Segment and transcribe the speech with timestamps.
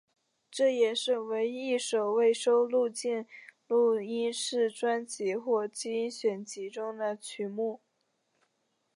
[0.49, 3.23] 这也是唯一一首未收录进
[3.67, 7.81] 录音室专辑或精选集中的曲目。